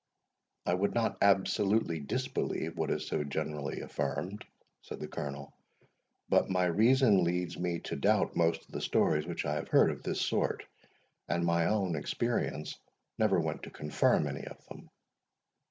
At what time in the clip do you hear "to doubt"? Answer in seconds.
7.81-8.35